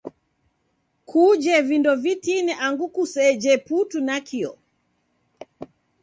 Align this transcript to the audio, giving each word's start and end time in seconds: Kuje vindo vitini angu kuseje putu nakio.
Kuje 1.09 1.55
vindo 1.67 1.91
vitini 2.03 2.53
angu 2.65 2.87
kuseje 2.95 3.51
putu 3.67 3.97
nakio. 4.07 4.51